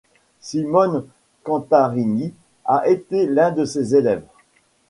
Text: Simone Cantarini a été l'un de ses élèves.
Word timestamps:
Simone 0.39 1.05
Cantarini 1.43 2.33
a 2.65 2.87
été 2.87 3.27
l'un 3.27 3.51
de 3.51 3.65
ses 3.65 3.95
élèves. 3.95 4.25